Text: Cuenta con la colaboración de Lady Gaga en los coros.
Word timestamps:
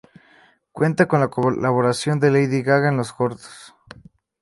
Cuenta 0.71 1.07
con 1.07 1.19
la 1.19 1.27
colaboración 1.27 2.19
de 2.19 2.31
Lady 2.31 2.63
Gaga 2.63 2.89
en 2.89 2.97
los 2.97 3.13
coros. 3.13 3.75